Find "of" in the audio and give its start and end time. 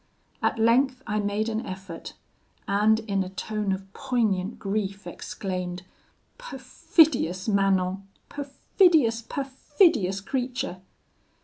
3.71-3.93